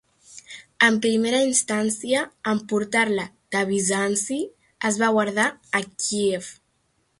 En 0.85 0.95
primera 1.03 1.41
instància, 1.47 2.23
en 2.53 2.63
portar-la 2.73 3.27
de 3.57 3.63
Bizanci, 3.73 4.41
es 4.93 5.01
va 5.05 5.13
guardar 5.19 5.49
a 5.83 5.87
Kíev. 6.07 6.53